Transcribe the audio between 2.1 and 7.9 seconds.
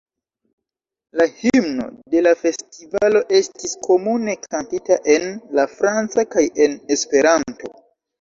de la festivalo estis komune kantita en la franca kaj en Esperanto.